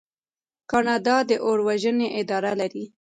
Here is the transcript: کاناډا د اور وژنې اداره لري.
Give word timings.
کاناډا 0.71 1.17
د 1.29 1.31
اور 1.45 1.57
وژنې 1.67 2.07
اداره 2.21 2.51
لري. 2.61 2.85